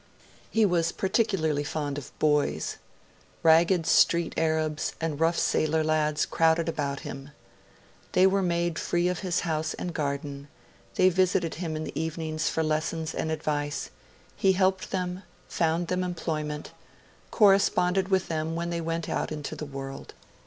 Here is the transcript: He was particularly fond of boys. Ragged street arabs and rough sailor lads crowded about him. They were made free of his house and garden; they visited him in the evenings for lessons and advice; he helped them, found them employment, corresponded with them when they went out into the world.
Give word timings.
He 0.49 0.65
was 0.65 0.91
particularly 0.91 1.63
fond 1.63 1.99
of 1.99 2.17
boys. 2.17 2.77
Ragged 3.43 3.85
street 3.85 4.33
arabs 4.35 4.95
and 4.99 5.19
rough 5.19 5.37
sailor 5.37 5.83
lads 5.83 6.25
crowded 6.25 6.67
about 6.67 7.01
him. 7.01 7.29
They 8.13 8.25
were 8.25 8.41
made 8.41 8.79
free 8.79 9.07
of 9.09 9.19
his 9.19 9.41
house 9.41 9.75
and 9.75 9.93
garden; 9.93 10.47
they 10.95 11.09
visited 11.09 11.53
him 11.61 11.75
in 11.75 11.83
the 11.83 11.99
evenings 12.01 12.49
for 12.49 12.63
lessons 12.63 13.13
and 13.13 13.29
advice; 13.29 13.91
he 14.35 14.53
helped 14.53 14.89
them, 14.89 15.21
found 15.47 15.87
them 15.87 16.03
employment, 16.03 16.71
corresponded 17.29 18.07
with 18.07 18.27
them 18.27 18.55
when 18.55 18.71
they 18.71 18.81
went 18.81 19.07
out 19.07 19.31
into 19.31 19.55
the 19.55 19.67
world. 19.67 20.15